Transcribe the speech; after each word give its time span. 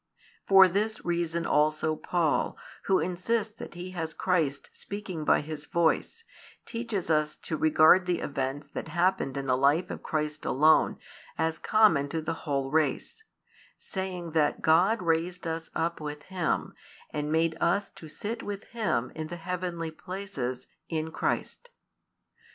For 0.47 0.67
this 0.67 1.05
reason 1.05 1.45
also 1.45 1.95
Paul, 1.95 2.57
who 2.85 2.97
insists 2.97 3.53
that 3.57 3.75
he 3.75 3.91
has 3.91 4.15
Christ 4.15 4.71
speaking 4.73 5.23
by 5.23 5.41
his 5.41 5.67
voice, 5.67 6.23
teaches 6.65 7.11
us 7.11 7.37
to 7.37 7.55
regard 7.55 8.07
the 8.07 8.19
events 8.19 8.67
that 8.69 8.87
happened 8.87 9.37
in 9.37 9.45
the 9.45 9.55
life 9.55 9.91
of 9.91 10.01
Christ 10.01 10.43
alone 10.43 10.97
as 11.37 11.59
common 11.59 12.09
to 12.09 12.19
the 12.19 12.33
whole 12.49 12.71
race; 12.71 13.23
saying 13.77 14.31
that 14.31 14.63
God 14.63 15.03
raised 15.03 15.45
us 15.45 15.69
up 15.75 16.01
with 16.01 16.23
Him, 16.23 16.73
and 17.11 17.31
made 17.31 17.55
us 17.61 17.91
to 17.91 18.09
sit 18.09 18.41
with 18.41 18.63
Him 18.73 19.11
in 19.13 19.27
the 19.27 19.35
heavenly 19.37 19.91
places, 19.91 20.65
in 20.89 21.11
Christ. 21.11 21.69